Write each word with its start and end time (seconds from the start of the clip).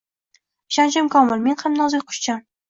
Ishonchim 0.73 1.11
komil, 1.17 1.45
men 1.49 1.61
ham 1.61 1.77
nozik 1.83 2.09
qushcham 2.09 2.43